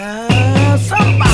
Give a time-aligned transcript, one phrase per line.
[0.00, 1.29] Have somebody.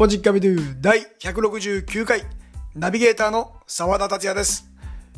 [0.00, 2.22] ポジッカビドゥ第169回
[2.74, 4.64] ナビゲーターの澤田達也です。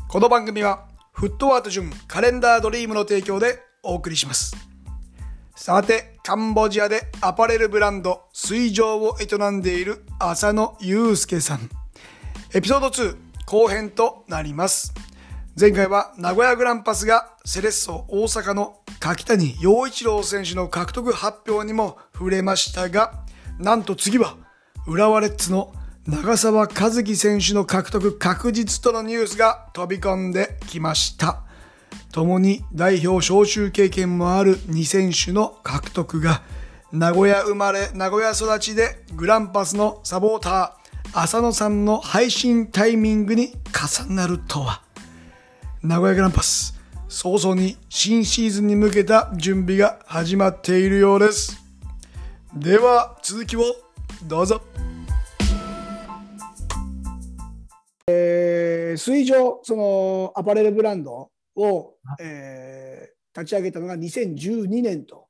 [0.09, 4.57] この番組はフットワーク順カレンダードリームの提供でお送りします。
[5.55, 11.71] さて、カンボジアでアパレルブランド水上を営んでいる浅野祐介さん。
[12.52, 14.93] エピソード2後編となります。
[15.57, 23.23] 前回は名古屋グランパスがセレッソ大阪の柿谷陽一郎選手の獲得発表にも触れましたが、
[23.60, 24.41] なんと次は
[24.87, 25.73] 浦和レッズの
[26.07, 31.43] 長澤和樹選手の獲得確実とのニュースが飛び込んできました。
[32.13, 36.43] 共に代表招集経験もある2選手の獲得が
[36.93, 44.83] 名古屋生まれ名古屋育ちでグランパスのサポーター浅野さんの配信タイミングに重なるとは
[45.83, 51.63] 名古屋グランパス早々に新シーズンに向けた準備が始まっているようです
[52.55, 53.63] では続きを
[54.28, 54.60] どうぞ
[58.09, 65.26] えー水上そのアパレルブランドを、えー立ち上げたのが2012年と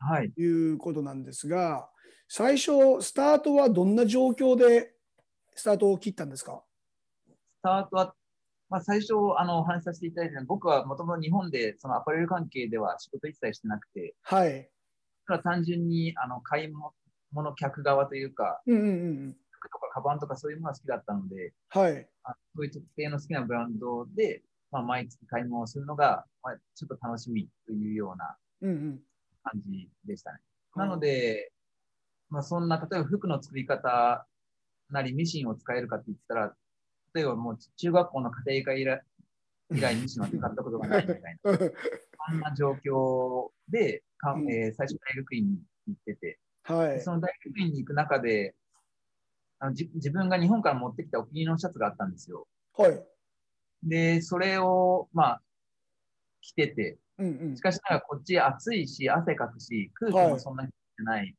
[0.00, 0.32] はい。
[0.36, 1.88] いうことなんですが
[2.26, 4.90] 最初スタートはどんな状況で
[5.54, 6.64] スタートを切ったんですか？
[7.28, 8.14] スタートは、
[8.68, 14.68] まあ、最初あのお話しさせていただいた僕はもともと日本でそのアパレル関係では仕事一切してなくて、はい。
[15.28, 16.90] ただ単純にあの買い物
[17.56, 18.90] 客側というか、うんうんう
[19.28, 21.80] ん服とかカバンとかそういうものが好きだったので、うん。
[21.82, 22.08] はい。
[22.24, 29.00] あそういう特定の好きなブランドで、まあ、毎月買い物をするのが、まあ、ちょっと楽しみというようなうんうん。
[29.42, 30.40] 感じでしたね。
[30.74, 31.52] なので、
[32.28, 34.26] まあ、そんな、例えば服の作り方
[34.90, 36.54] なりミシンを使えるかって言ったら、
[37.14, 39.02] 例えばもう中学校の家庭科以来
[39.74, 45.58] 以来ミシンは使ったことがないみたいな、そんな状況で、かうんえー最初大学院に
[45.88, 46.88] 行ってて、はい。
[46.96, 48.54] でその大学院に行く中で、
[49.58, 52.46] あのじ自分が日本から持ってきたお気に入りのシャツがあったんですよ。
[52.76, 53.06] はい。
[53.82, 55.42] で、それを、まあ、
[56.40, 57.60] 着てて、うんうんし。
[57.60, 61.34] かしながらこっち暑いし、汗かくし、空気もそんなにない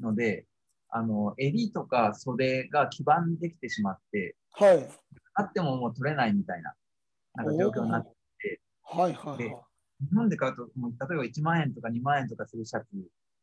[0.00, 0.46] ので、
[0.90, 4.88] あの、襟とか袖が黄ばんできてしまって、はい。
[5.34, 6.74] あってももう取れないみたいな、
[7.34, 9.54] なんか状況になって、はいはいで
[10.00, 12.86] 日本で買うと、もう例えば1万円とか2万円とかするシャツ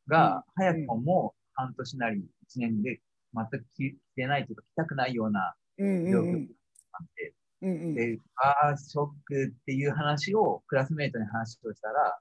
[0.08, 3.02] が、早くももう半年なり1年で
[3.34, 6.12] 全く着てないというか、着たくないようなうん。
[6.12, 6.34] 状況にうん。
[6.34, 6.48] うん
[6.94, 7.70] なって、うん。
[7.70, 7.96] うん。
[7.96, 12.20] で、ああ、ショックっていう話をクラスメイトに話をしたら、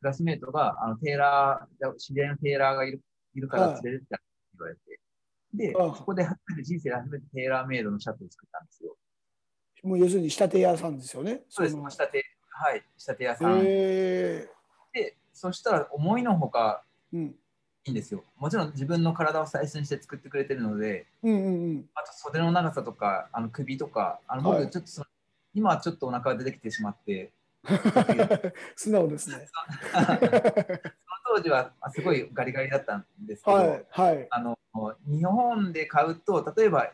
[0.00, 3.02] クラスメイトが、あの、テーラー、知り合いのテーラーがいる
[3.34, 4.16] いるからはい連れてって
[4.58, 5.00] 言われて、
[5.52, 8.96] で、ああそこで初めて人生で初めてテーラーメイドのシャツを作ったんですよ。
[9.82, 11.42] もう要するに仕立て屋さんですよね。
[11.48, 11.90] そうです、の。
[11.90, 13.60] 仕立て、はい、仕立て屋さん。
[13.62, 14.48] へ
[14.92, 17.34] で、そしたら思いのほかーうん。
[17.86, 18.24] いいんですよ。
[18.36, 21.84] もちろん自分の体を採寸して作ってくれてるので、うんうんうん。
[21.94, 25.06] あと袖の長さとか、あの首とか、あのはい僕ちょっとその、
[25.54, 27.30] 今はちょっとお腹が出てきてしまって、
[28.76, 29.46] 素直ですね。
[29.92, 30.18] その
[31.36, 34.26] 当時はあすごいガリガリだったんですけど、はいはい。
[34.30, 34.58] あの
[35.06, 36.90] 日本で買うと例えば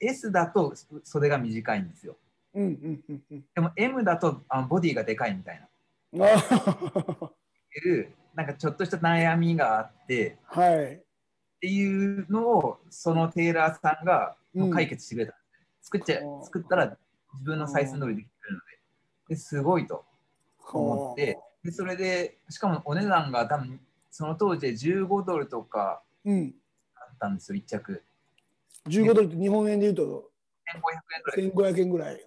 [0.00, 2.16] S だと袖が短いんですよ
[2.54, 3.44] うんうんうんうん。
[3.54, 5.60] でも M だとあのボディがでかいみたい
[6.12, 6.40] ない
[7.90, 11.02] うなんかちょっとした悩みがあってっはい。
[11.60, 14.36] ていうのをそのテーラーさんが
[14.72, 15.32] 解決してくれた。
[15.32, 15.34] ん。
[15.34, 15.38] で
[15.82, 16.40] す、作っちゃう。
[16.40, 16.96] ん作ったら
[17.34, 18.64] 自分の採寸通りできてくるので
[19.30, 20.04] ですごいと
[20.72, 23.80] 思ってでそれでしかもお値段が多分
[24.12, 26.54] その当時で15ドルとかうん。
[26.94, 28.04] あったんですよ1着。
[28.86, 30.30] 15ドルって日本円で言うと
[31.34, 31.74] 1500円ぐらい。
[31.74, 32.24] 1500円ぐらい。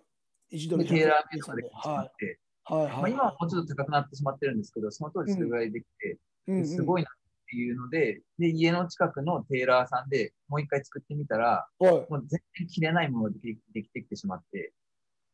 [0.52, 3.12] 1ドルでテーラーメイド100で円買ってしまって、はいまあ、はい。
[3.12, 7.13] 今はもうちょっと高くなってしまってるんですけど、その当時それぐらいできて、うんうんすごいなっ
[7.51, 11.91] ていうので、で、家の近くのテーラーさんでもう一回作ってみたら、はい。
[11.91, 14.73] もう全然着れないものができできてきてしまって、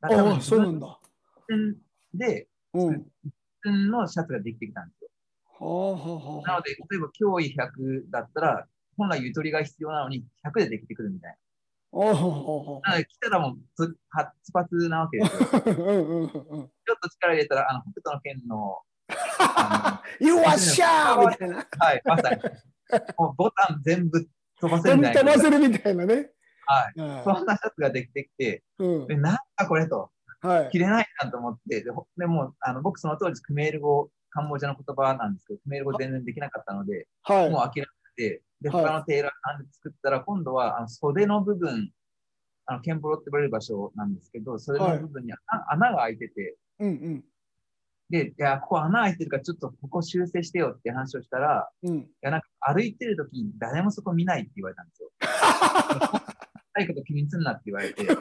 [0.02, 1.00] だから自そうなん分だ。
[2.14, 3.06] で、うん。
[3.90, 5.10] のシャツができてきたんですよ。
[5.60, 6.48] あはあはあ。
[6.48, 8.68] なので、例えば脅威100だったら、
[8.98, 11.36] 本来ゆとりが必要なのに100でできてくるみたいあ
[11.92, 12.92] はあはな。
[12.92, 15.40] なので、着たらもうつパッツパツなわけですよ。
[15.40, 17.00] ちょっ。
[17.02, 18.80] と力入れたら、あの、北斗の剣の、
[20.20, 21.68] よっしゃーみたいな。
[21.80, 22.42] はい、まさに。
[23.18, 24.28] もうボタン全部
[24.60, 25.20] 飛ばせるみたいな。
[25.34, 26.32] 飛ばせるみたいなね。
[26.66, 27.00] はい。
[27.00, 30.12] はいそんなシャツができてきて、うんでなんだこれと、
[30.42, 37.86] はい着れないなと思って、でほでもあの僕その当時クメール語、カンボジアの言葉なんですけど、クメール語全然できなかったので、はいもう諦め
[38.16, 38.86] て、で、はい。
[38.86, 41.92] 他のテーラーさんで作ったら、今度はあの袖の部分、
[42.66, 47.24] あの、ケンボロって呼ばれる場所なんですけど、袖の部分に穴,、穴が開いてて、うんうん。
[48.10, 51.98] で、いや、ここ穴開いてるからちょっとここ修正してよって話をしたら、うん。
[51.98, 55.12] いや、なんか歩いてる時に誰もそこ見ないって言われたんですよ。
[56.74, 58.06] ないこと気にすんなって言われて、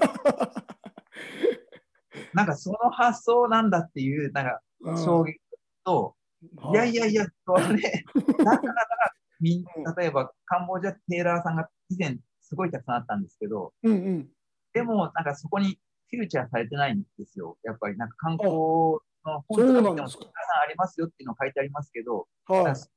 [2.35, 5.05] なんかその発想なんだっていう、なんかうん。
[5.05, 5.41] 衝撃
[5.85, 6.17] と、
[6.73, 6.75] い。
[6.75, 7.63] やいやいや、それ、
[8.45, 14.29] だからみんうん例えばカンボジアテーラーさんが以前すごいたくさんあったんですけど、うんうん。
[14.73, 15.79] でもなんかそこに
[16.11, 17.57] フューチャーされてないんですよ。
[17.65, 19.01] やっぱりなんか観光の
[19.49, 22.89] 本とか見てもたくさんありますよっていうの書いてありますけど、はそ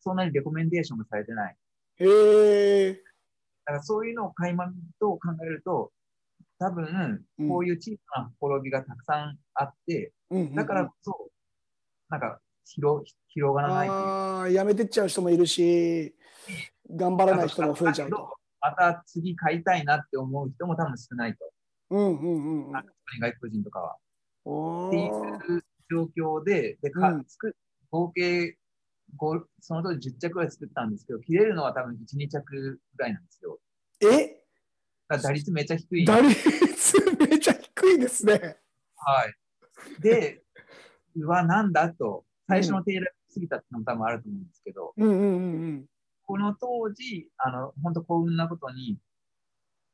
[0.00, 1.56] そんなにレコメンデーションがされてない。
[2.00, 2.92] いへえ
[3.64, 5.92] だからそういうのを垣間見ると考えると、
[6.58, 10.12] 多分、こういう小さなほころびがたくさんあって、
[10.54, 11.28] だからこそ、
[12.08, 16.14] なんか広広がらないっていうああやめてっちゃう人もいるし
[16.90, 18.36] 頑張らない人も増えちゃうと。
[18.60, 21.38] また次買いたいなって思う人も多分少ないと。
[21.90, 22.72] うんうんうんうん。
[22.72, 22.84] 外
[23.40, 23.96] 国人とかは。
[24.44, 27.56] おっていーう状況で、でかうん作
[27.90, 28.56] 合計
[29.16, 33.58] ごその当時10着ぐらい作ったんですけど、切れるのは多分1、2着ぐらいなんですよ。
[34.00, 34.38] え？
[35.08, 36.04] 打率めっちゃ低い。
[36.04, 38.58] 打率めちゃ低いですね。
[38.96, 40.00] はい。
[40.00, 40.42] で、
[41.16, 45.84] うわ、なんだと、最初のテーラー過ぎたってのも多分あると思うんですけど、うんうんうん
[46.24, 48.96] この当時、あの、本当幸運なことに、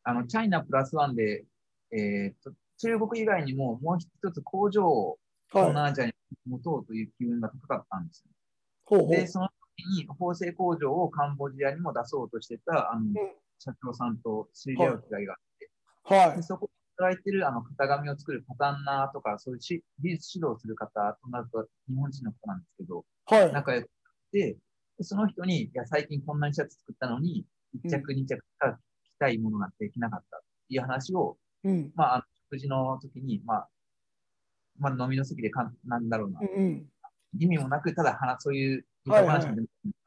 [0.04, 1.46] あの、チャイナプラスワンで、
[1.90, 5.18] えーっと、中国以外にももう一つ工場を
[5.54, 5.60] うん。
[5.60, 5.68] 東はい。
[5.70, 6.12] 南アジアに
[6.46, 8.30] 持とうという機運が高かったんですよ。
[8.84, 9.10] ほうほう。
[9.10, 13.06] で、その時に縫製工場をカンボジアにも出そうとしてた、あの、
[13.58, 15.70] 社長さんと知り合う機会があって、
[16.04, 23.34] はでそこで働いてるあの型紙を作るパタンナーとか、そういうし技術指導する方となると日本人の方なんですけど、い。
[23.34, 23.52] はい。
[23.52, 23.88] 仲良く
[24.32, 24.58] て、
[24.98, 27.46] でその人に、いや、最近こんなにシャツ作ったのに、
[27.84, 31.92] 1着、2着しか着たいものができなかったっていう話を、うん。
[31.94, 33.68] まあ、食事の時に、まあ、
[34.78, 36.86] まあ、飲みの席でかん、なんだろうなう、んうん。
[37.38, 39.46] 意味もなく、ただ話、そういう、はいはい話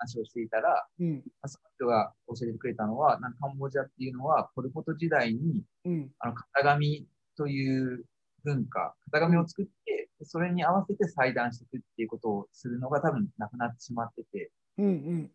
[0.01, 1.15] 話をしていたら、うん。
[1.15, 6.09] まあその人が教えてくれたのは、なんかカンボジアっていうのは、ポルポト時代に、うん。
[6.19, 7.07] あの、型紙
[7.37, 8.05] という
[8.43, 15.31] 文化、型紙を作って、それに合わせて裁断していくっていうことをするのが多分なくなってしまってて、うんうん。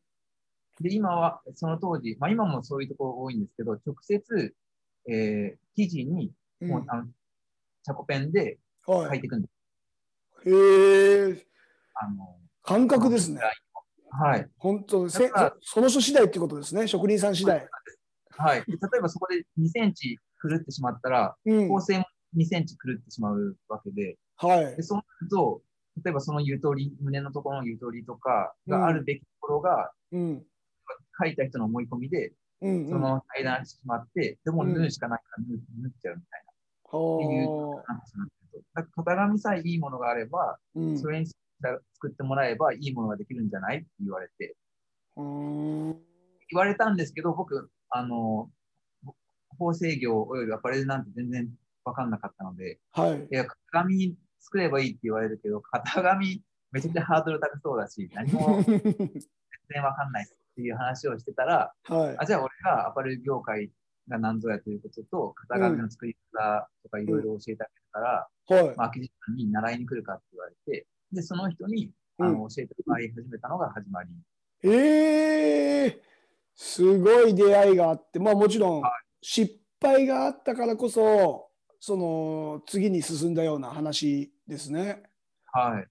[0.81, 4.55] で、今は、その当時、まあ今もそういうところ多いんですけど、直接、
[5.09, 7.05] えー、記事に、うんもう、あの、
[7.83, 9.09] チャコペンではい。
[9.09, 10.49] 書いていくんです。
[10.49, 11.47] へえ。
[11.95, 13.41] あの、感覚ですね。
[14.11, 14.49] はい。
[14.59, 16.87] 本当せそその人次第っていうことですね。
[16.87, 17.67] 職人さん次第。
[18.39, 18.65] はい。
[18.67, 21.69] で例えばそこで2センチ狂ってしまったら、うん。
[21.69, 22.05] 構成も
[22.37, 24.83] 2センチ狂ってしまうわけで、はいで。
[24.83, 25.63] そうなると、
[26.05, 30.43] 例えばそのゆとり、胸のところのゆとりとかがあるべきところが、うん。
[31.19, 32.89] 書いた人の思い込みで、うん。
[32.89, 38.67] その裁断してしまって、でもうん縫うしかないから縫縫っちゃうみたいはっていうな話になってると。
[38.75, 40.99] だから型紙さえいいものがあれば、うん。
[40.99, 41.27] それに
[41.95, 44.57] 作ってもらえばいいものができるんじゃないって言われて、
[45.17, 45.91] うん。
[46.51, 48.51] 言われたんですけど、僕、あの、
[49.59, 51.49] 縫製業およびアパレルなんて全然
[51.85, 53.21] わかんなかったので、はい。
[53.21, 56.43] いや、型紙作ればいいって言われるけど、型紙
[56.73, 58.81] めちゃくちゃハードル高そうだし、何も全
[59.71, 62.17] 然わかんないっていう話をしてたら、はい。
[62.19, 63.71] あ、じゃあ俺がアパレル業界
[64.09, 68.77] が何ぞやということと、型紙の作り方とかいろいろ教えてあげるから、はい。
[68.77, 74.11] まあ、空き時間に習いに来るかって言われて、で、その人にあの教えてもらい始めたのが始まり。
[74.63, 76.03] ええ
[76.55, 85.03] すごい出会いがあって、まあもちろんは失敗があったからこそ、その次に進んだような話ですね。
[85.53, 85.87] はい。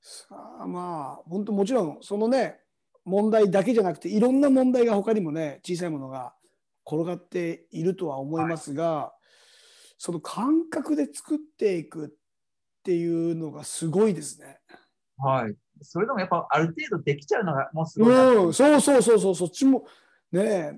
[0.00, 0.26] さ
[0.60, 2.60] あまあ本当もちろんそのね
[3.04, 6.34] 問題だけじゃなくていろんな問題が他にもね小さいものが
[6.86, 9.12] 転がっているとは思いますが、
[9.98, 12.08] その感覚で作っていくっ
[12.82, 14.58] ていうのがすごいですね。
[15.18, 15.54] はい。
[15.82, 19.86] それでもやっぱある程度できちゃうのがもうすごいうん、そうそうそうそうそっちも
[20.32, 20.72] ねえ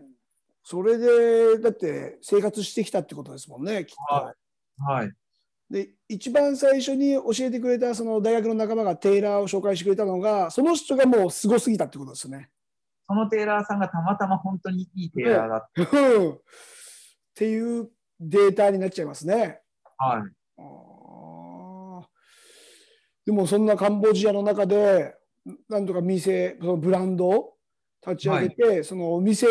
[0.62, 4.14] それでだって生活してきたってことですもんねきっと。
[4.14, 4.34] は
[4.78, 5.12] はい。
[5.70, 12.50] で一番最初に教えてくれたその大学の仲間がテイラーを紹介してくれたのがその人がもうすごすぎたってことですよね。
[13.06, 16.38] そのテーラーさんがたまたま本当にいいテーラーだっうんっ
[17.34, 17.88] ていう
[18.20, 19.60] データになっちゃいますね。
[19.98, 20.04] た。
[20.04, 20.22] はい。
[23.26, 25.14] でもそんなカンボジアの中で
[25.68, 27.54] なんとか店そのブランドを
[28.06, 29.46] 立ち上げて、そのお店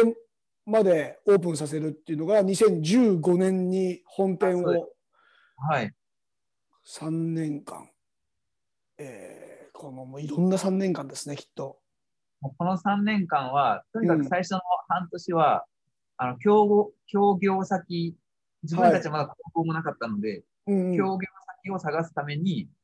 [0.65, 4.89] までオープンさせるっていうのが2015年に本店を
[5.69, 5.91] はい。
[6.87, 7.89] 3年間、
[8.97, 11.79] えーこのもういろんな3年間ですねきっと。
[12.41, 15.65] この3年間は、とにかく最初の半年は、
[16.17, 18.17] あの、競合、協業先、
[18.63, 20.97] 自分たちはまだ高校もなかったので、うんうん。
[20.97, 21.19] 協業
[21.63, 22.78] 先を探すために、型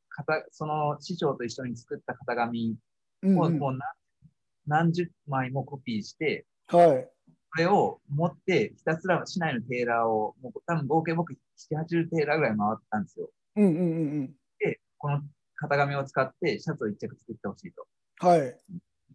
[0.50, 2.76] その師匠と一緒に作った型紙
[3.24, 3.78] をもう何
[4.66, 7.08] 何十枚もコピーして、はい
[7.56, 11.38] これを持って、ひたすら市内のテーラーを、もう多分合計僕7、
[11.84, 13.30] 80テーラーぐらい回ったんですよ。
[13.56, 13.84] うんうんうんう
[14.24, 15.22] んで、この
[15.56, 17.86] 型紙を使ってシャツを一着作ってほしいと。
[18.18, 18.54] はい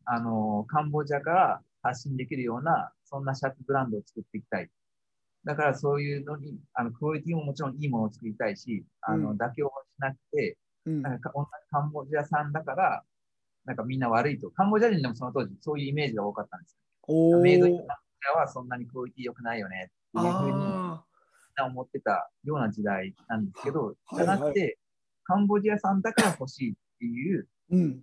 [0.06, 4.70] あの、カンボジアから発信できるような、そんなシャツブランドを作っていきたい。
[5.46, 13.04] だからそういうのに、あの、クオリティももちろんいいものを作りたいし、あの、うん妥協しなくて、うんなんかか同じカンボジア産だから、
[13.66, 14.50] なんかみんな悪いと。
[14.50, 17.40] カンボジア人でもその当時そういうイメージが多かったんですおよ。
[17.40, 17.96] メイドインーカンボジ
[18.36, 19.92] アはそんなにクオリティ良くないよね。
[20.18, 21.06] っていうふうにみんあ
[21.56, 24.78] な思ってたような時代なんですけど、はいじゃなくて、
[25.24, 27.48] カンボジア産だから欲しいっていう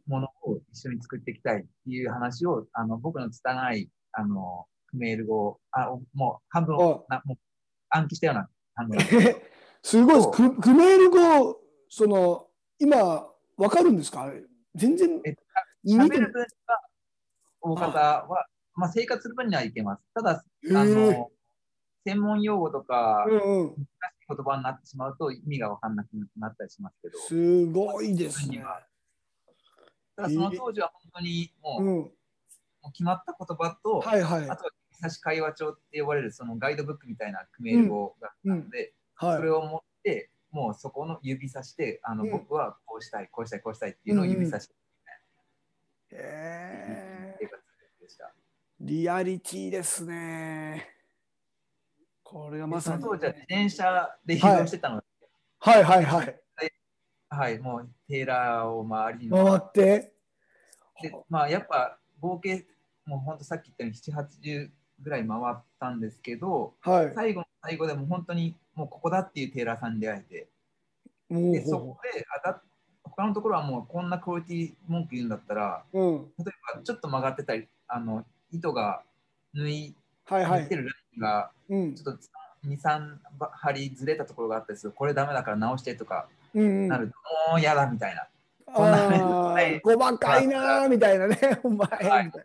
[0.07, 6.79] ものを一緒に作っていきたいっていう話を、あの、僕の拙い、あの、メールを、あ、おもう半分あ。
[7.09, 7.39] な、もう
[7.91, 8.97] 暗記したような単語
[9.83, 10.29] すごいです。
[10.31, 12.48] ククメール語、その、
[12.79, 12.97] 今、
[13.57, 14.31] わかるんですか？
[14.75, 15.43] 全然えっと、
[15.85, 16.47] 見て喋る分が、
[17.61, 20.03] 大方は、まあ、生活する分にはいけます。
[20.15, 20.45] ただ、
[20.75, 21.31] あの、
[22.07, 23.69] 専門用語とか、うんうん。
[23.71, 23.87] 難しい
[24.29, 28.63] 言葉になってしまうと意味が分かんなくなったりしますけど、すごいですね。
[30.15, 31.99] ただその当時は本当にもう,、うん。
[32.01, 32.11] も
[32.89, 34.57] う決まった言葉と、はいはいあ。
[34.57, 34.71] とは
[35.01, 39.37] 差し会話帳って呼ばれるそのガイドブックみたいなクメール語があったので、はい。
[39.37, 44.75] それを持って、もうそこの指さして、あの、うん僕はこうしたい、こうしたい、こうしたいっていうのを指さして、
[46.11, 47.63] えー生活
[48.01, 48.33] でした。
[48.81, 50.89] リアリティですね。
[52.23, 53.03] これがまそさに。
[53.03, 55.07] の当時は自転車で移動してたので、
[55.61, 56.41] はいはいはい。
[57.31, 60.13] はい、もうテーラーを周りに回って。
[61.03, 62.67] で、まあやっぱ合計、
[63.05, 67.13] もう本当さっき言ったように7、80ぐらい回ったんですけど、はい。
[67.15, 70.49] 最後の最後でも本当にもうここだっていうテーラーさんに出会えて、
[71.29, 72.63] もで、そこで当たっ
[73.03, 75.99] 他のところはもうこんなクオリティ文句言うんだったら、う。
[75.99, 76.19] うん。
[76.39, 79.03] 例えばちょっと曲がってたり、あの糸が
[79.53, 79.95] 縫い
[80.27, 80.69] はいはい。
[80.69, 82.05] てるラインがうんち。
[82.07, 82.23] ょっと
[82.65, 83.19] 2、3
[83.53, 86.89] 針ずれたところがあったりするこれダメだから直してとかうんうん。
[86.89, 87.15] なると、
[87.51, 88.29] もう嫌だみたいな。
[88.73, 88.99] こんな
[89.83, 91.39] 細かいなーみたいなね。
[91.65, 91.89] お前。
[91.89, 92.43] はい、こん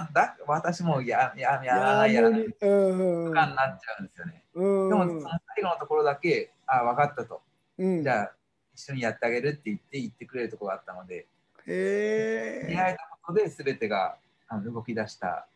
[0.00, 2.40] なんだ、私もやややならないやらない。
[2.40, 4.45] 無理うんうん感になっちゃうんですよね。
[4.56, 4.88] うん。
[4.88, 7.42] でも、最後のところだけ、あ、分かったと。
[7.78, 8.02] うん。
[8.02, 8.32] じゃあ、
[8.74, 11.26] 一緒にやってあげるって言って、言ってくれるところがあったので、
[11.66, 14.16] へ出会えたことで全てが
[14.48, 15.46] あの動き出した。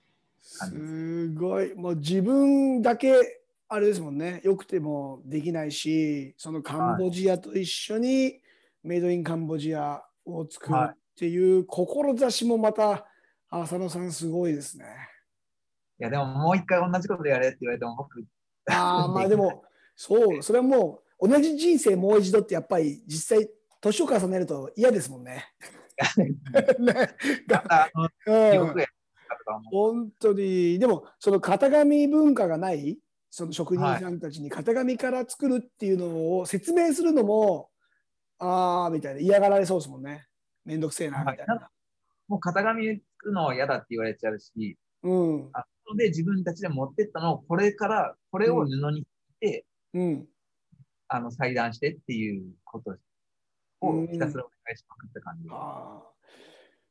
[0.41, 1.75] すごい。
[1.75, 3.15] もう自分だけ、
[3.69, 4.41] あれですもんね。
[4.45, 8.41] よくてもできないし、そのカンボジアと一緒に
[8.83, 13.07] メイドインカンボジアを作るっていう志もまた、
[13.53, 14.85] 浅野さんすごいですね。
[15.99, 18.25] いや、でももう一回同じことやれって言われても、僕、
[18.69, 19.65] ああ、 まあでも、
[19.97, 23.51] そう、それはもう、同じ人生もう一度ってやっぱり実際、
[23.81, 25.45] 年を重ねると嫌ですもんね。
[26.79, 27.15] ね
[29.71, 32.99] 本当に、でも、その型紙文化がない、
[33.31, 37.71] その職人さんたちに型紙から作るっていうのを説明するのも、
[38.39, 40.27] ああ、みたいな、嫌がられそうですもんね。
[40.65, 41.71] めんどくせえな、みたいな。
[42.29, 49.07] もう型紙作るのは嫌だって言われちゃうし、うん、あので自分たちで持ってったのを、これから、これを布にし
[49.41, 50.27] て、うん、
[51.09, 52.97] あの裁断してっていうこと
[53.81, 55.45] をひたすらお願いしまくった感じ。
[55.45, 55.53] です。
[55.55, 56.03] あ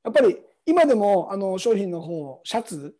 [0.04, 0.08] ー。
[0.08, 2.96] やっぱり今でもあの商品の方、シャツ、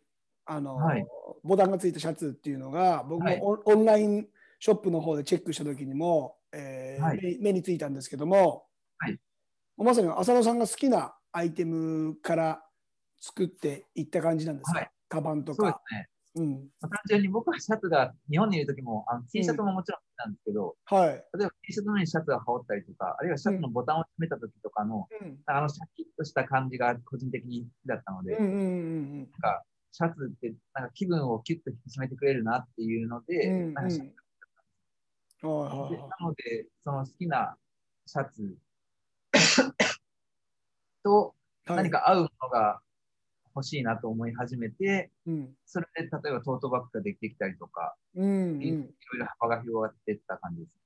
[0.46, 1.06] あのはい。
[1.42, 3.38] ボタンがついたシャツっていうのが、僕はい。
[3.38, 4.26] もオンライン
[4.58, 7.20] ショップの方でチェックしたときにも、えーはい。
[7.22, 8.64] 目目についたんですけども、
[8.98, 9.18] はい。
[9.76, 12.62] まさに浅野さんが好きなアイテムから
[13.20, 15.82] 作っていった感じなんですか、はいカバンとそうですか。
[15.96, 16.08] ね。
[16.36, 16.52] うん。
[16.80, 21.08] まあ単純に僕はシャツが日本にいる時もあの T シャツももちろんなんですけど、はい。
[21.08, 25.38] 例えば T シャツの上にシャツが羽織ったりとか、あるいはシャツのボタンを閉めた時とかの、うん。
[25.46, 28.56] あのシャキッとした感じが個人的に好きだったので、うんうんう
[29.22, 29.28] ん
[29.92, 33.96] シャツってなんか気分をキュッと引き締めてくれるなっていうので、うんうんななの
[36.34, 37.56] で、その好きな
[38.06, 38.56] シャツ
[41.02, 41.34] と
[41.66, 42.80] 何か合うものが
[43.54, 45.48] 欲しいなと思い始めて、うん。
[45.66, 48.62] それで例えばトートバッグができてきたりとか、うんうん。
[48.62, 48.86] いろい
[49.18, 50.80] ろ幅が広がっていった感じです。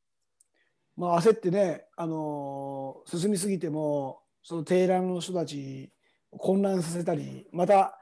[0.96, 5.90] まあ、焦ってね、あのー進みすぎてもそのテーラーの人たち
[6.30, 7.98] を混乱させたりまた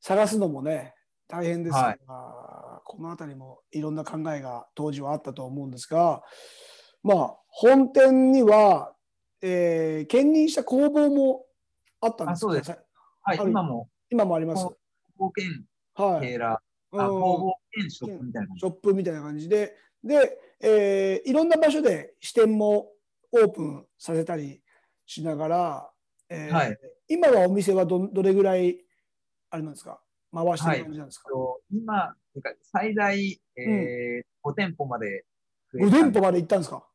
[0.00, 0.94] 探すのもね
[1.26, 2.80] 大変ですから、はい。
[2.84, 6.22] この辺りもいろんな考えが当時はあったと思うんですが、
[7.02, 8.92] まあ、本店には、
[9.42, 11.44] えー、兼任した工房も
[12.00, 12.70] あったんですかあそうです。
[13.22, 14.64] はい、今も今もあります。
[14.64, 14.76] 工
[15.18, 16.20] 房兼はい。
[16.28, 17.20] テーラー、あうん。
[17.20, 18.46] 工房兼ショップみたいな。
[18.48, 22.92] 感じショップみたいな感じで、で、えーいろんな場所で支店も
[23.32, 24.62] オープンさせたり
[25.06, 25.90] しながら、
[26.28, 26.78] えーはい。
[27.08, 28.84] 今はお店はどどれぐらい
[29.50, 30.00] あれなんですか？
[30.34, 35.24] 回してる感じなんですか、と今、てか最大、えー5店舗まで
[35.72, 36.86] 増え5た店舗まで行ったんですか？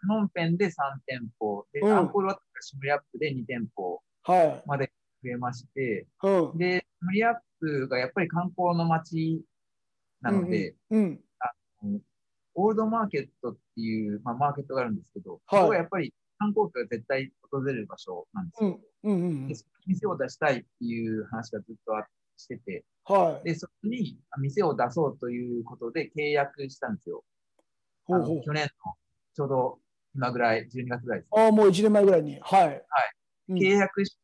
[0.00, 0.70] プノンペンで3
[1.06, 1.92] 店舗、で、うん。
[1.96, 4.62] アンコールワットからシムリアップで2店舗はい。
[4.66, 4.92] まで
[5.24, 6.58] 増えまして、うん。
[6.58, 9.42] で、シムリアップがやっぱり観光の街
[10.20, 11.20] なので、うん。
[12.54, 18.80] オールドマーケットっていう、まあ、マーケットがあるんですけど、はいそこがやっぱり観光客が絶対訪れる場所なんですよ。
[19.04, 19.14] うん。
[19.14, 19.22] うん。
[19.22, 23.48] うんで、そこに店を出したいっていう話がずっとあしてて、はい。
[23.48, 27.24] で、そこにあ店を出そうということで契約したんですよ。
[28.04, 28.94] ほうほうあの去年の
[29.34, 29.78] ちょうど
[30.14, 32.38] 今ぐらい、12月ぐらいです、ああ、もう1年前ぐらいに。
[32.40, 32.84] はい。
[33.48, 34.23] うん契約して、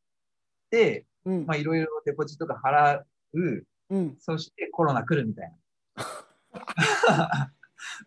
[1.24, 3.00] うんまあ、いろいろデポジットが払
[3.34, 4.16] う、うん。
[4.18, 5.52] そしてコロナ来るみたい
[5.96, 6.06] な。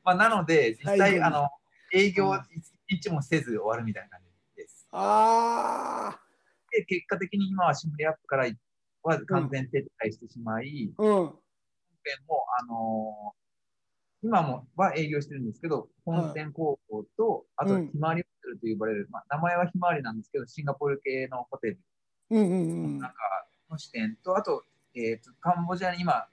[0.03, 1.49] まあ、なので、実はい際、あの、
[1.93, 4.87] 営業一日もせず終わるみたいな感じです。
[4.91, 6.19] あ
[6.71, 8.49] で、結果的に今はシムリアップから
[9.03, 11.01] は完全撤退してしまい、あ。
[11.03, 11.07] うん。
[11.07, 11.39] 本
[12.03, 13.43] 店も、あのー
[14.25, 21.79] 今もは営業してるんですけど、本店高校と、あと、うんひまわりホテルと呼ばれる、まあ、名前はひまわりなんですけど、シンガポール系のホテル
[22.33, 22.99] うんうんうん。
[22.99, 23.15] なんか
[23.69, 24.63] の支店と、あと、
[24.95, 26.27] えーと、カンボジアに今、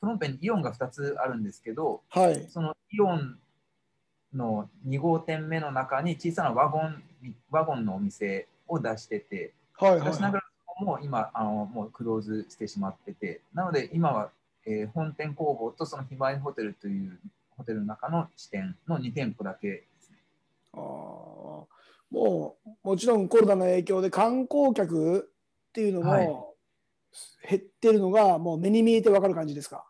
[0.00, 2.46] プノンペンにイオンが2つあるんですけど、はい。
[2.48, 3.38] そのイオン
[4.34, 7.02] の2号店目の中に小さなワゴン、
[7.50, 9.98] ワゴンのお店を出してて、はい。
[9.98, 10.44] はしかしながら
[10.84, 14.30] も今あの、もうクローズしてしまってて、なので今は、
[14.66, 17.18] えー本店工房とそのひまわりホテルという
[17.56, 20.18] ホテルの中の支店の2店舗だけですね。
[20.74, 20.78] あ。
[20.78, 25.30] もう、もちろんコロナの影響で観光客
[25.78, 26.54] っていうのはいも
[27.48, 29.84] 減ってるのが、もう目に見えてわかる感じですか？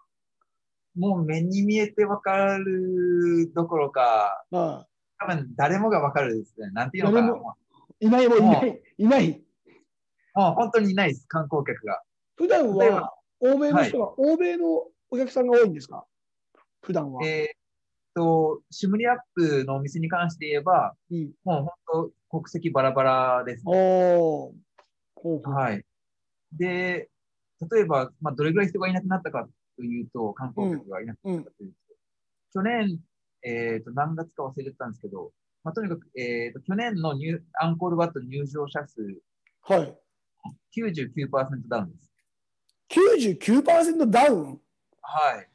[0.94, 6.70] もう目に見えてわかるどころか、まあ、多分誰もがわかるですね。
[6.72, 7.32] なんていうのかな。
[8.00, 8.82] いないもういない。
[8.98, 9.30] いない。
[9.30, 12.02] うもう本当にいないです、観光客が。
[12.36, 16.04] 普段は欧米の人は、欧米のお客さんが多いんですか？
[16.82, 17.26] 普段は。
[17.26, 17.58] えーっ
[18.14, 23.72] と、シムリアップのお店に関して言えば、うん、もう本当国籍バラバラですね。
[23.74, 24.52] お
[25.24, 25.84] はい。
[26.52, 27.08] で、
[27.72, 31.76] 例えば、まあ、どれぐらい人がいなくなったかというと、観光客がいなくなったかというと、
[32.54, 32.98] 去年、
[33.42, 35.32] えっ、と、何月か忘れてたんですけど、
[35.64, 39.00] まあ、とにかく、えっ、と、去年の入アンコールワット入場者数
[39.62, 39.98] はい。
[40.76, 42.10] 99%ダウンです。
[42.90, 44.60] 99%ダウン？
[45.02, 45.48] はい。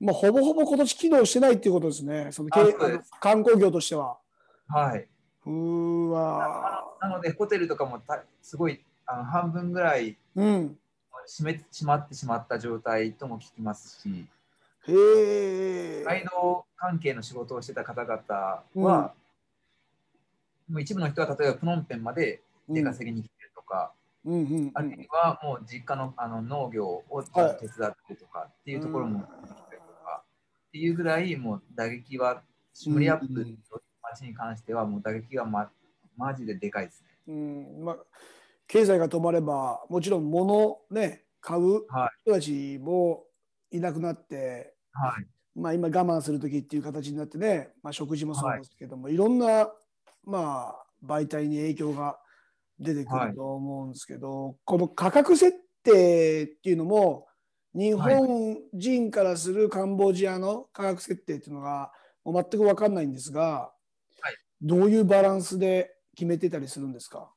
[0.00, 2.28] まあ、ほぼほぼ今年機能してないっていうことですね。
[2.30, 2.72] そのそ
[3.20, 4.18] 観光業としては。
[4.68, 5.08] はい。
[5.46, 10.16] うーわなので、ホテルとかもたすごいあの半分ぐらいー。
[10.36, 10.78] うん。
[11.26, 14.26] 閉め閉まってしまった状態とも聞きますし、
[14.88, 16.04] へえ。
[16.04, 19.12] ガイド関係の仕事をしてた方々は、
[20.70, 23.92] もう一部の人は例えばプノンペンまで出稼ぎに来てるとか、
[24.24, 30.22] うんうんうんあるいはもう実家のあの農業を手伝ってるとかっていうところも出てきたりとか、
[30.68, 32.42] っていうぐらいもう打撃は、
[32.74, 33.44] シムリアップの
[34.02, 35.70] 街に関してはもう打撃がま
[36.16, 37.08] マジででかいですね。
[37.28, 37.96] うんまあ、
[38.68, 43.24] 経済が止まればもちろん物ね買うは人たちも
[43.70, 45.26] いなくなって、はい。
[45.54, 49.68] まあ、今我慢する時っていう形になってね、まあ、食事もそうですけども、い、ろんな、
[50.24, 52.18] まあ、媒体に影響が
[52.78, 57.26] 出てくると思うんですけど、この価格設定っていうのも
[57.74, 61.92] 日本人からするカンボジアの価格設定っていうのが
[62.24, 63.72] もう全く分かんないんですが、
[64.20, 64.34] はい。
[64.62, 67.30] どういうバランスで決めてたりするんですか、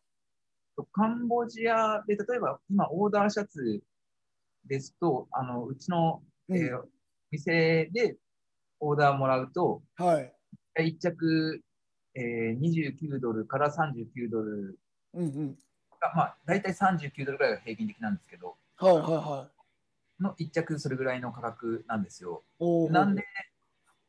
[0.91, 3.81] カンボジアで、例えば今オーダーシャツ
[4.65, 6.57] ですと、あのうちの、うん。
[6.57, 6.81] えー
[7.31, 8.17] 店で
[8.79, 10.33] オーダーもらうと、はい。
[10.77, 11.61] 1着、
[12.13, 14.77] えー、29ドルから39ドル
[15.13, 15.57] うんうん。
[15.99, 19.49] が、まあ、大体39ドルぐらいが平均的なんですけど、はいはいは
[20.19, 20.23] い。
[20.23, 22.43] の1着それぐらいの価格なんですよ。
[22.89, 23.23] なんで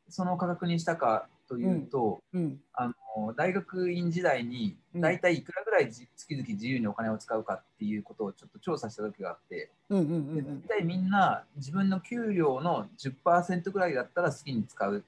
[0.09, 2.59] その価格にしたかというと、うん。
[2.73, 2.93] あの
[3.35, 5.01] 大学院時代にうん。
[5.01, 15.03] 大体いくらぐらいじ月々自由にお金を使うかっていうことをちょっと調査した時があって、うんうんうんうでん大体みんな自分の給料の10%ぐらいだったら好きに使う、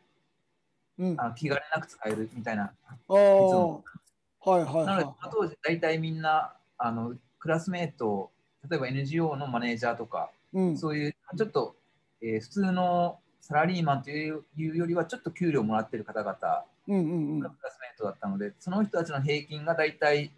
[1.00, 1.16] うん。
[1.20, 2.72] あの気兼ねなく使えるみたいな。
[3.08, 8.30] はいはいなので、は当時大体みんなあのクラスメート、
[8.70, 10.78] 例えば NGO のマネージャーとか、いうん。
[10.78, 11.76] そういうちょっと、
[12.22, 20.32] えー普通のサラリーマンというよりはちょっと給料もらってる方々うんうんうんがクラスメートだったので、その人たちの平均がだいたい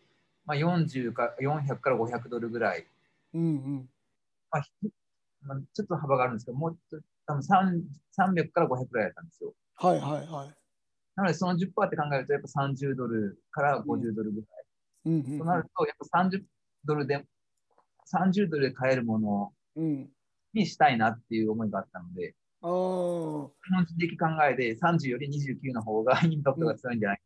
[0.46, 2.86] まあ40か400から500ドルぐらい、
[3.34, 3.90] うんうん
[4.52, 4.70] まあひ
[5.44, 7.84] まあ、ちょっと幅があるんですけど、もうちょっと多分3
[8.18, 9.54] 300から500ぐらいだったんですよ。
[9.76, 10.56] はいはいはい。
[11.16, 14.66] なので、その10%って考えると、やっぱ30ドルから50ドルぐらい。
[15.06, 16.44] うんうんうんとなると、やっぱ30
[16.86, 17.26] ドルで、
[18.12, 20.10] 30ドルで買えるものうん。
[20.54, 22.36] にしたいなっていう思いがあったので、
[22.68, 23.50] ああ。
[23.66, 27.24] 基本的考えで30より29の方が インパクトが強いんじゃないか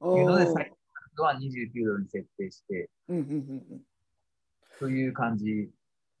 [0.00, 0.52] あというので、ー。
[0.52, 0.72] 最
[1.16, 3.34] 初は29ドルに設定して、うんうんう
[3.74, 3.82] ん
[4.78, 5.68] という感じ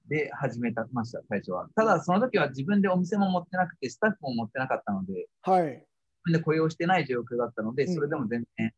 [0.08, 1.68] で始めたました、最初は。
[1.76, 5.62] ただ、その時は自分でお店も持ってなくて、スタッフも持ってなかったので、はい。
[5.64, 5.78] 自
[6.24, 7.94] 分で雇用してない状況だったので、うん。
[7.94, 8.72] それでも全然、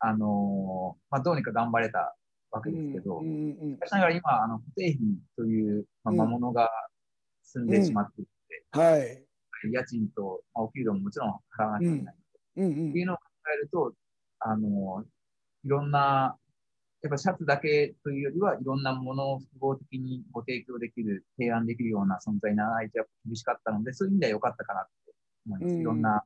[0.00, 2.14] あのーまあ、どうにか頑張れた
[2.50, 4.98] わけうんですけど、うんうんしかしながら今、あの固定費
[5.36, 6.18] という、まあ、うん。
[6.18, 6.70] 魔物が
[7.42, 8.30] 住んでしまっていて、
[8.72, 9.24] はい。
[9.70, 12.14] 家賃と、まあ、お給料ももちろん払わなきゃいけない。
[12.56, 13.94] うんうっていうんのを考えると、
[14.40, 15.04] あの、
[15.64, 16.36] いろんな、
[17.02, 25.12] やっぱシャツだけというよりは、いろんなものを複合的にご提供できる、提案できるような存在にならないとやっぱ厳しかったので、そういう意味では良かったかなって
[25.46, 25.74] 思います。
[25.74, 26.24] うんいろんな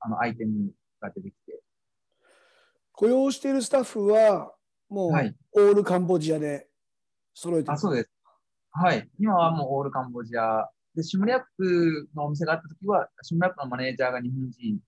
[0.00, 1.60] あのアイテムが出てきて。
[2.92, 4.54] 雇用しているスタッフは、
[4.88, 6.68] もう、はいオールカンボジアで
[7.34, 8.10] 揃えてるあ、そうです。
[8.70, 9.08] はい。
[9.18, 10.68] 今はもうオールカンボジア。
[10.96, 14.78] で、シムリアップのお店があった時は、シムリアップのマネージャーが日本人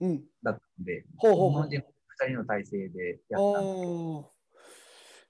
[0.00, 0.24] うん。
[0.42, 4.24] だったので、ほうほうほう日本人2人の体制でやあったんですー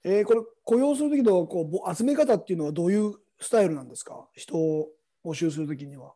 [0.07, 4.27] えーこれ雇用する時のこうぼ集め方っていうのはどういうスタイルなんですか？
[4.33, 4.89] 人を
[5.23, 6.13] 募集するときには。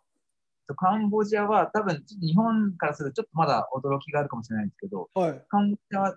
[0.67, 5.43] とカンボジアは多分日本からするとちょっとまだ驚きがあるかもしれないんですけど、はい。
[5.49, 6.15] カンボジアは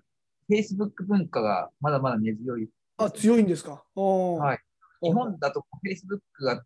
[0.51, 2.69] Facebook 文化がまだまだ根強い。
[2.99, 3.83] あ、強いんですか？
[3.95, 4.59] ははい。
[5.03, 6.63] 日本だと Facebook が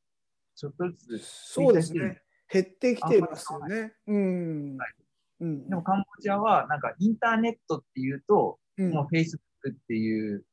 [0.57, 2.23] ちょっとずつ、そうですね。
[2.51, 3.93] 減ってきてますよね。
[4.07, 4.77] うん。
[4.77, 4.95] はい
[5.41, 5.69] うん。
[5.69, 9.39] でもカンボジアはなんかインターネットっていうと、うんもう Facebook
[9.73, 10.45] っていう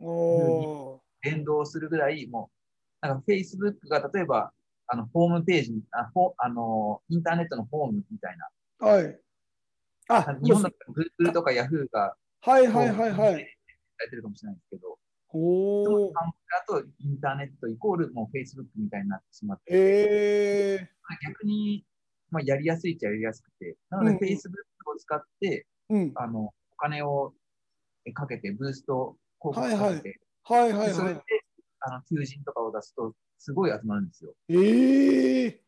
[0.00, 2.50] お連動するぐらい、も
[3.02, 4.52] う、なんか Facebook が例えば、
[4.86, 8.48] あの、ホームページ、あほあの、インターネットのホームみたいな。
[8.80, 9.20] ーはい。
[10.08, 10.76] あ、日本だと
[11.20, 13.32] Google とか Yahoo が、はいはいはいはい。
[13.98, 14.98] されてるかもしれないですけど、
[15.36, 16.12] おお。
[16.12, 20.90] カンボジアとインターネットイコールもう Facebook みたいになってしまって、ええ
[21.22, 21.84] 逆に、
[22.30, 24.36] まあ、やりやすいっちゃやりやすくて、なのでうん Facebook
[24.86, 26.12] を使って、うん。
[26.16, 27.32] あの、お金を
[28.14, 31.22] かけて、ブースト広告かけて、はいはいはでそれでい。
[31.80, 34.34] あの求人とかを出すと、すごい集まるんですよ。
[34.48, 35.60] ええ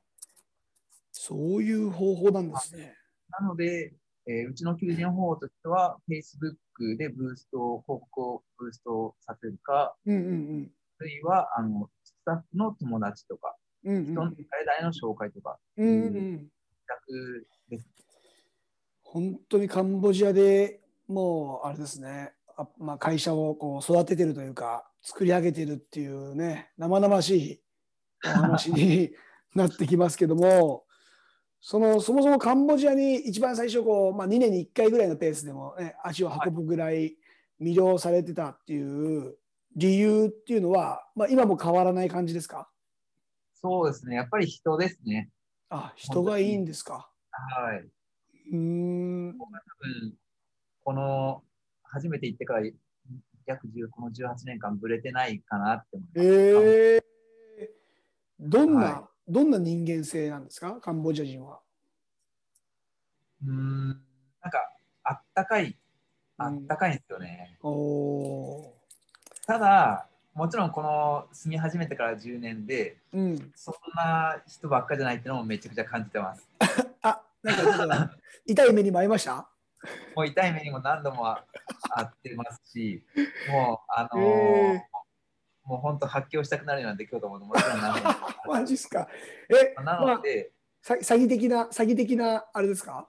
[1.12, 2.94] そういう方法なんですね。
[3.40, 3.92] なので、
[4.29, 13.97] えーうちの求人方法としては、Facebook でブースト、広告をブーストさせるか、うんうんあるいは、あの、スタッフの友達とか、うん。
[13.97, 15.88] うん人の誰々の紹介とか、うん。
[15.88, 16.49] うん
[17.71, 17.88] です。
[19.03, 22.33] 本当にカンボジアでもうあれですね。
[22.57, 27.62] あまあ、会社をこう育ててるというか作り上げてるっていうね生々しい
[28.27, 29.12] お話に
[29.55, 30.85] なってきますけども
[31.61, 37.16] そのそもそもカンボジアに一番最初こう、まあ、2年に1回ぐらいのペースでも、ね、足を運ぶぐらい
[37.61, 39.37] 魅了されてたっていう
[39.77, 42.71] 理由っていうのは、まあ、今も変わらない感じですか？
[43.61, 44.14] そうですね。
[44.14, 45.31] やっぱり人ですね。
[45.68, 47.11] あ人がいいんですか？
[47.31, 47.81] はい。
[48.53, 50.14] うーん多分、
[50.85, 51.42] この、
[51.83, 52.62] 初めて行ってから
[53.47, 56.27] 約10、この18年間ぶれてないかなって思います。
[56.27, 57.71] ええ
[58.40, 60.81] どんな、はどんな人間性なんですか？
[60.81, 61.61] カンボジア人は。
[63.45, 63.88] うーん。
[63.88, 64.73] なんか、
[65.05, 65.77] あったかい、
[66.38, 67.59] あったかいんですよね。
[67.62, 68.75] おお
[69.47, 73.19] ただ、もちろんこの住み始めてから10年で、ー。
[73.19, 73.53] うん。
[73.55, 76.49] そんな人ばっかじゃないっていうのもめちゃくちゃ感じてます。
[77.03, 78.14] あ、なんかちょっと
[78.47, 79.49] 痛い目にも遭いました？
[80.17, 81.45] もう痛い目にも何度もあ
[81.91, 83.05] あってますし、
[83.51, 84.83] もう、あのーえ
[85.68, 88.14] もう本当発狂したくなるような出来事ももちろん何度も
[88.54, 89.07] マジっすか。
[89.50, 90.50] え、なまあので、
[90.81, 93.07] さ詐欺的な詐欺的なあれですか？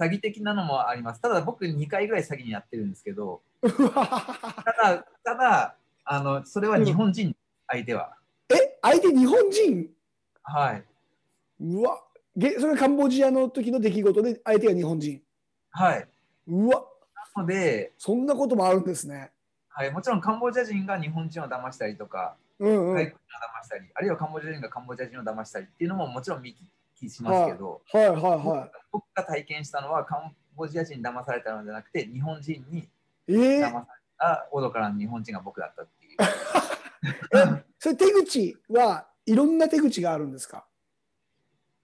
[0.00, 1.20] 詐欺的なのもあります。
[1.20, 8.16] ただ僕2回ぐらい詐欺にやってるんですけど、ただ、ただ、あの、それは日本人、相手は。
[8.48, 9.90] え、相手日本人？
[10.44, 10.84] はい。
[11.60, 12.02] うわ。
[12.36, 15.22] げそれカンボジアの時の出来事で相手が日本人。
[15.70, 16.08] はい。
[16.48, 16.84] うわ。
[17.36, 19.30] なので、そんなこともあるんですね。
[19.74, 23.16] はい、もちろんカンボジア人が日本人を騙したりとか、うん外国人を
[23.60, 26.54] 騙したり、あるいはカンボジア人がカンボジア人を騙したりっていうのももちろん見聞
[27.00, 32.88] きしますけど、はいは僕が体験したのはカンボジア人に騙されたのじゃなくて、日本人にい。
[33.28, 33.60] えー。
[33.60, 33.86] 騙され
[34.18, 36.16] た愚かな日本人が僕だったっていう。
[37.58, 40.64] えそれ手口はいろんな手口があるんですか？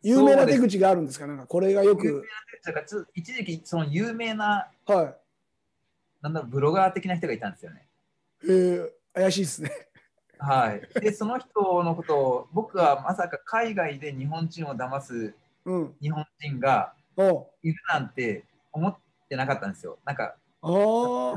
[0.03, 1.27] 有名な手口があるんですか？
[1.27, 2.25] なんかこれがよく。
[3.15, 5.15] 一時期、その有名な、は
[6.21, 7.87] なんだろう、ブロガー的な人がいたんですよね。
[8.45, 8.47] い。
[8.47, 9.71] えー、怪しいですね。
[10.39, 11.01] はい。
[11.01, 15.95] で、その人のことを、僕はまさか海外で日本人を騙すうん。
[16.01, 16.95] 日本人が
[17.63, 18.97] いるなんて思っ
[19.29, 19.99] てなかったんですよ。
[20.05, 21.35] なんか、ああ。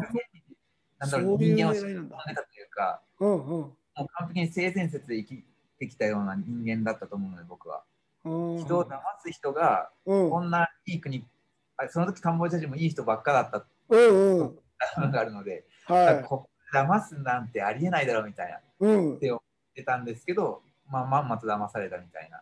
[1.00, 2.18] なんだろそうういう人間を知り狙いなんだ。
[2.18, 3.40] 込んでたというか、うんうん。
[3.40, 5.44] もう完璧に性善説で生き
[5.80, 7.84] てきたような人間だったと思うので、僕は。
[8.24, 11.26] うん人を騙す人が、うんこんないい国、
[11.78, 14.60] あその時カンボジア人もいい人ばっかだったうんうん。
[14.98, 16.24] のがあるので、はい。
[16.24, 19.20] こ騙すなんてありえないだろうみたいなうん。
[19.20, 19.40] 言っ
[19.76, 22.42] てたんですけど、まあ、まんまと騙されたみたいな。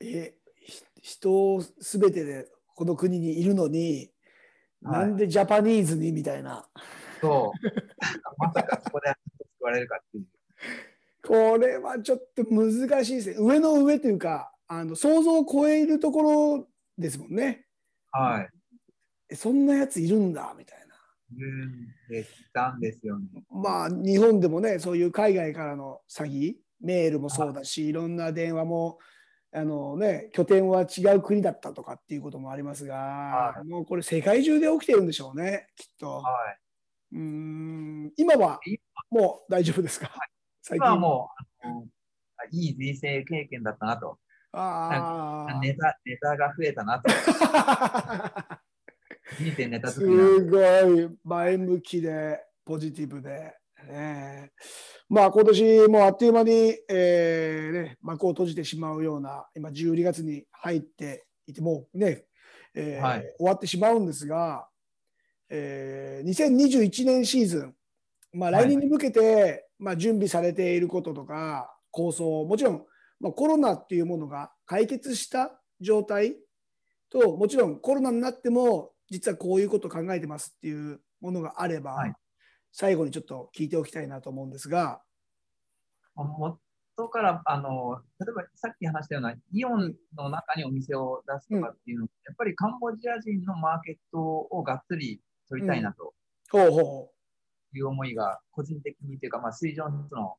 [0.00, 4.10] え、ひ人すべてでこの国にいるのに、はい
[4.80, 6.64] なんでジャパニーズにみたいな。
[7.20, 7.58] そう。
[8.38, 9.12] まさかそこで
[9.58, 10.26] 救われるかっていう。
[11.26, 13.36] これはちょっと難しいですね。
[13.38, 17.66] 上の上というか、あの想像を超えるところですもんね。
[18.12, 18.48] はい。
[19.30, 20.77] えそんなやついるんだみたい
[22.52, 23.26] たんですよね。
[23.50, 28.98] まあ日本でもねそういう海外からの詐欺メールもそうだしいろんな電話も
[29.52, 36.16] あの、ね、拠点は違う国だったとかっていうこともありますが、はもうこれ世界中で起きてるんでしょうねきっと。
[36.16, 36.22] は
[37.12, 37.16] い。
[37.16, 38.60] うーん今は
[39.10, 40.10] もう大丈夫ですか、
[40.62, 41.30] 最今はも
[41.64, 41.88] う
[42.50, 44.18] いい人生経験だったなと。
[44.52, 47.10] ああネタネタが増えたなと。
[49.36, 50.00] 人生ネタす。
[50.04, 53.54] ごい前向きでポジティブで、
[53.88, 54.52] ね、
[55.08, 62.24] まあ今年もうあっという間に、えーね、幕を閉じてしまうような今12月に入っていてもうね、
[62.74, 63.34] えーはい。
[63.38, 64.68] 終わってしまうんですが、
[65.50, 67.74] えー2021年シーズン、
[68.32, 68.64] まあ、はい。
[68.64, 72.84] 来年に向けて、まあ、準備されていることとか構想もちろん、
[73.20, 76.36] まあ、コロナっていうものが解決した状態
[77.10, 82.14] ともちろんコロナになっても実はこういうことを考えてますっていうものがあれば、はい。
[82.72, 85.02] 最後にちょっと聞いておきたいなと思うんですが、
[86.14, 86.58] 元
[87.10, 96.12] からあの、例えばさっき話したようなイオンの中にお店を出すとかっていうの、やっぱりカンボジア人のマーケットをがっつり取りたいなと
[96.50, 97.10] ほうほ
[97.74, 100.36] いう思いが個人的にというか、まあ、水上の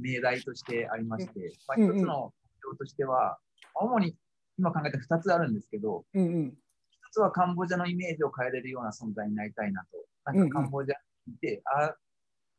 [0.00, 1.96] 命題としてありまして、まあ、うんうん。
[1.96, 3.38] 一つの目標としては、
[3.74, 4.14] 主に
[4.58, 6.54] 今考えた2つあるんですけど、うんうん
[7.12, 9.88] 一つはカンボジアのイメージを変えれるような存在になりたいなと。
[10.24, 10.96] なんかカンボジア
[11.26, 11.94] にいて、あ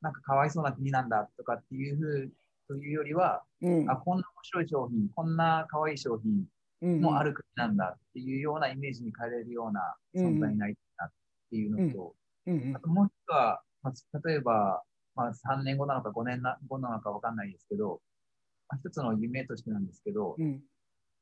[0.02, 2.32] なんかかわいそうな国なんだとかっていうふう
[2.68, 3.89] というよりは、うん。
[3.89, 6.44] あこんな面白い商品、こんなかわいい商品
[6.84, 11.12] うんもある国なんだっていうようなイメージに変えれるような存在になりたいなっ
[11.50, 12.13] ていうのと、
[12.46, 12.56] うん。
[12.56, 14.84] うんあともう一つは、まあ、例えば、
[15.16, 18.02] まあ、3年後なのか5年後なのかわかんないですけど、
[18.70, 20.62] まあ、一つの夢としてなんですけど、うん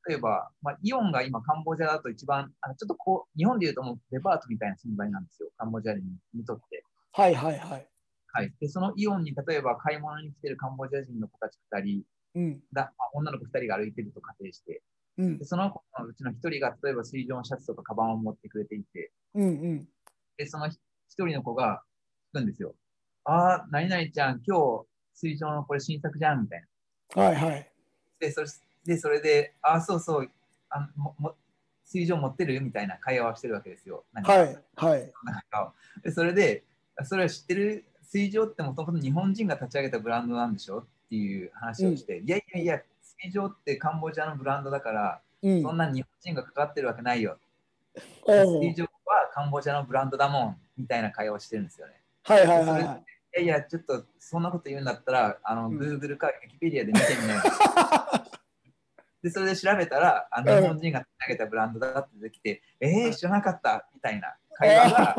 [0.08, 6.02] 例えば、まあ、イオンが今カンボジアだと一番、あちょっとこう、日本で言うともうデパートみたいな存在なんですよ、カンボジア人
[6.34, 6.84] にとって。
[7.12, 7.88] はいはいはい。
[8.34, 8.52] はい。
[8.60, 12.02] で、そのイオンに例えば買い物に来てるカンボジア人の子たち2人
[12.34, 14.82] うんだ、まあ女の子2人が歩いてると仮定して、
[15.18, 19.88] うんでその子のうちの1人が例えば水上のシャツとかカバンを持ってくれていて、うんうん
[20.38, 20.72] で、その1
[21.10, 21.82] 人の子が
[22.34, 22.74] 聞くんですよ。
[23.24, 26.64] ああ、何々ちゃん、今日水上のこれ新作じゃんみたい
[27.14, 27.22] な。
[27.22, 27.72] はいはい。
[28.18, 28.46] で、それ
[28.84, 30.30] でそれで、ああ、そうそう、
[30.70, 31.34] あもも
[31.84, 34.04] 水上持ってるみたいな会話をしてるわけですよ。
[34.14, 35.12] はいはい。
[35.24, 36.64] なんかでそれで、
[37.04, 37.84] それを知ってる？
[38.02, 40.80] 水上ってもともと日本人が立ち上げたブランドなんでしょ？
[40.80, 42.82] っていう話をして、いやいやいや、
[43.20, 45.62] 水上ってカンボジアのブランドだから、うん。
[45.62, 47.38] そんな日本人がかかってるわけないよ。
[48.26, 51.94] 水上はカンボジアのブランドだもんみたいな会話をしてるんですよね。
[52.24, 52.94] はいはいはいは
[53.34, 53.40] い。
[53.42, 57.38] いやいや、ちょっとそんなこと言うんだったら、あの、うん Google か Wikipedia で見てみない
[59.22, 65.16] で、それで調べたら、あのうん日本人が立ち上げたブランドだって出てきて、えー、知らなかったみたいな会話が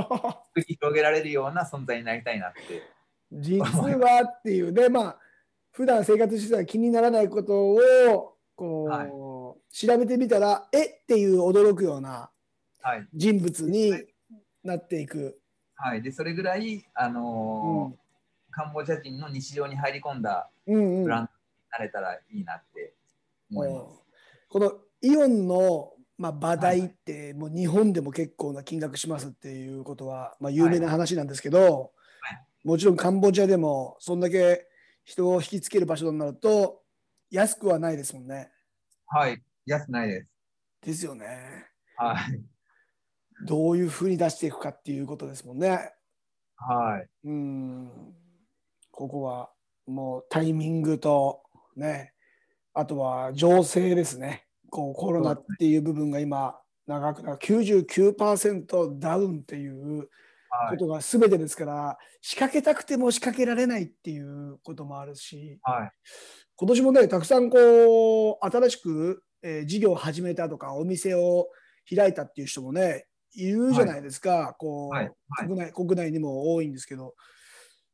[0.55, 2.59] 繰り広げられるような存在になりたいなって。
[3.31, 5.17] 実はっていうね、まあ、
[5.71, 9.09] 普段生活してたら気にならないことを、こう、はい
[9.75, 12.29] 調べてみたら、えっていう驚くような
[12.83, 13.07] はい。
[13.11, 13.91] 人物に
[14.63, 15.39] なっていく。
[15.73, 16.03] はい。
[16.03, 17.99] で、それぐらい、あうのーん
[18.53, 21.29] カンボジア人の日常に入り込んだうんうんブランドに
[21.71, 22.93] なれたらいいなって
[23.53, 24.03] 思います。
[24.49, 34.65] このイオンの、まあ、場代ってもう日本でも結構な金額しますっていうことは、まあ、有名な話なんですけど、はいもちろんカンボジアでもそんだけ
[35.03, 36.81] 人を引きつける場所になると
[37.29, 38.51] 安くはないですもんね。
[39.07, 39.41] はい。
[39.65, 40.27] 安くないです。
[40.81, 41.67] ですよね。
[41.97, 42.41] はい。
[43.45, 45.91] どういうふうに出していくかっていうことですもんね。
[46.55, 47.09] はい。
[47.25, 47.91] うん
[48.91, 49.49] ここは
[49.85, 51.41] もうタイミングと
[51.75, 52.12] ね
[52.73, 54.45] あとは情勢ですね。
[54.69, 56.57] こうコロナっていう部分が今
[56.87, 60.09] 長くな99%ダウンっていう
[60.69, 65.91] ことが全てですから、仕掛けたくても仕掛けられないっていうこともあるし、はい、
[66.55, 71.47] 今年もねたくさんこう新しく、えー、事業を始めたとかお店を
[71.93, 73.05] 開いたっていう人もね
[73.35, 75.11] いるじゃないですか、はい、こう、はい、
[75.45, 77.13] 国内国内にも多いんですけど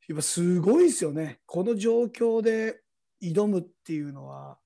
[0.08, 1.40] やっぱすごいですよね。
[1.46, 2.80] この状況で
[3.22, 4.58] 挑むっていうのは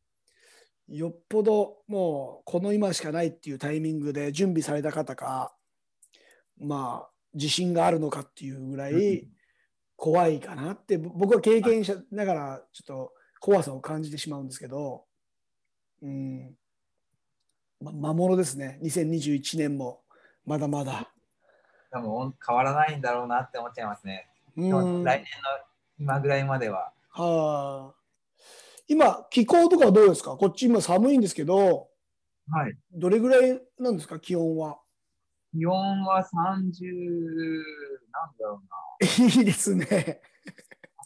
[0.88, 5.56] よっぽどもうこの今しかないっていうタイミングで準備された方か
[6.60, 9.28] まあ自信があるのかっていうぐらい
[9.96, 15.04] 怖いかなって僕は経験者ながらちょっと怖さを感じてしまうんですけど、
[16.02, 16.56] うん、
[17.82, 20.02] ま、魔物ですね2021年も
[20.46, 21.10] まだまだ。
[21.91, 24.28] 多分変わらないんだろうなって思っちゃいますね。
[24.56, 25.24] 来年の
[26.00, 26.91] 今ぐらいまでは。
[27.10, 28.03] はあ。
[28.88, 30.36] 今、気候とかはどうですか？
[30.36, 31.89] こっち今寒いんですけど、
[32.50, 32.78] はい。
[32.91, 34.19] どれぐらいなんですか？
[34.19, 34.80] 気温は。
[35.54, 36.34] 気温は30、
[38.12, 38.62] なんだろう
[39.00, 39.38] な。
[39.39, 40.22] いいですね。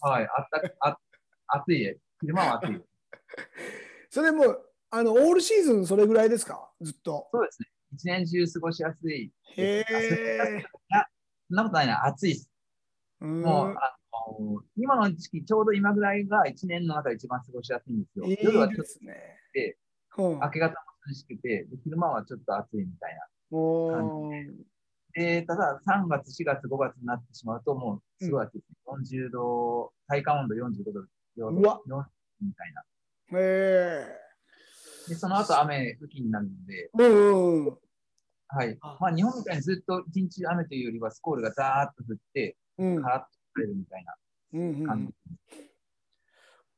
[0.02, 0.24] はい。
[0.24, 0.46] あっ
[0.82, 0.98] たあ
[1.48, 1.98] 暑い。
[2.22, 2.82] 昼間は暑い。
[4.10, 4.58] それも、
[4.90, 6.72] あの、オールシーズンそれぐらいですか？
[6.82, 7.30] ずっと。
[7.32, 7.68] そうですね。
[7.94, 9.32] 一年中過ごしやすい。
[9.56, 10.66] へえ。
[11.50, 12.06] そんなことないな。
[12.06, 12.50] 暑いです。
[13.20, 13.74] もう、あの
[14.76, 18.26] 今の時期、ちょうど今ぐらいが一年の中で一番過ごしやすいんですよ。
[18.42, 19.06] 夜はちょっと
[19.54, 19.78] で、
[20.18, 20.76] 明け方も
[21.08, 24.60] 涼しくてで、昼間はちょっと暑いみたいな感じ
[25.16, 25.42] で。
[25.42, 31.02] で、ただ3月、4月、5月になってしまうと、もうすごい暑いです、うん、40度、体感温度45度、
[31.50, 31.82] うわ。
[32.40, 32.84] みたいな。
[33.40, 34.08] へ
[35.08, 37.78] で、その後雨、雨季になるので、うん、
[38.50, 38.78] はい。
[39.00, 44.14] まあ、日本みたいにずっと一日雨というよりは、スコールがザーッと降って、カラッと晴れるみたいな
[44.54, 44.84] 感じ。
[44.84, 45.14] うんうん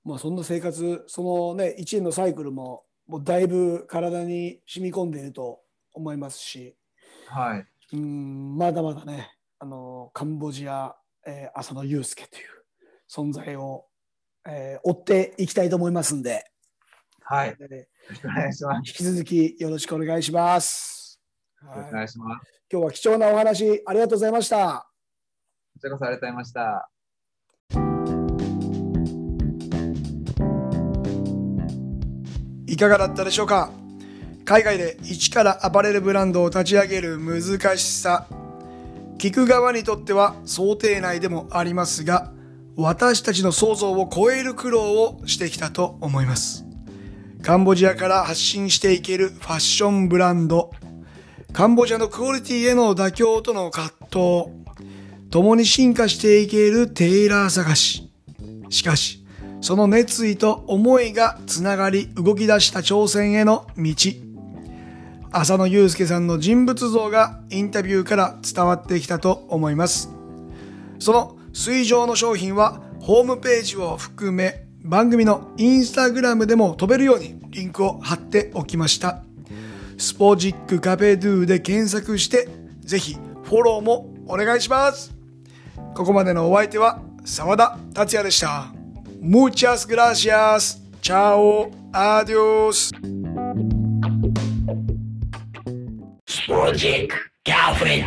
[0.06, 5.62] まあ、そんな生活、そのね、1年のサイクルも、もうだいぶ体に染み込んでいると
[5.94, 6.76] 思いますし、
[7.28, 7.68] はい。
[7.94, 12.44] うんまだまだね、あのカンボジア、えー、浅野祐介という
[13.10, 13.86] 存在を、
[14.48, 16.46] えー、追っていきたいと思いますんで、
[17.22, 17.50] はい。
[17.50, 18.89] よろしくお願いします。
[18.89, 21.20] 引き続きよろしくお願いします。
[21.62, 22.63] よろしくお願いします。
[22.72, 24.88] 今日は貴重なお話ありがとうございました。
[25.80, 26.89] ちらこそありがとうございました。
[32.68, 33.72] いかがだったでしょうか？
[34.46, 38.28] 海外で一からアパレルブランドを立ち上げる難しさ。
[39.18, 42.32] 聞く側にとっては想定内でもありますが
[42.78, 46.65] 私たちの想像を超える苦労をしてきたと思います。
[47.42, 50.72] カンボジアから発信していけるファッションブランド。
[51.52, 54.59] カンボジアのクオリティへの妥協との葛藤。
[55.32, 58.12] 共に進化していけるテイラー探し。
[58.70, 59.24] しかし、
[59.62, 63.94] その熱意と思いがつながり動き出した挑戦への道。
[65.32, 70.10] 浅野祐介さんの人物像がインタビューから伝わってきたと思います。
[70.98, 79.24] その水上の商品はホームページを含め番組のインスタグラムでも飛べるようにリンクを貼っておきました。
[79.98, 82.48] スポジックカフェドゥで検索して
[82.80, 85.19] ぜひフォローもお願いします。
[85.95, 88.71] ここまでのお相手は沢田達也でした。
[89.21, 90.80] Muchas gracias.
[91.02, 91.71] Chao.
[91.91, 92.91] Adiós.
[96.47, 97.12] Project
[97.43, 98.04] Café